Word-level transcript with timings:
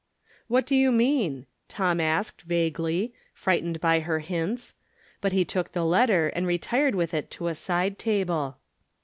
"What 0.47 0.65
do 0.65 0.75
you 0.75 0.91
mean?" 0.91 1.45
Tom 1.77 2.01
asked, 2.01 2.41
vaguely, 2.41 3.13
frightened 3.35 3.79
by 3.79 3.99
her 3.99 4.17
hints; 4.17 4.73
but 5.21 5.31
he 5.31 5.45
took 5.45 5.73
the 5.73 5.85
letter, 5.85 6.29
and 6.29 6.47
retired 6.47 6.95
with 6.95 7.13
it 7.13 7.29
to 7.29 7.49
a 7.49 7.53
side 7.53 7.99
table. 7.99 8.57